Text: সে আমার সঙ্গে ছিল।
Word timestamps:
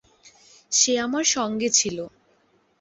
সে 0.71 0.93
আমার 0.99 1.25
সঙ্গে 1.27 1.69
ছিল। 1.69 1.97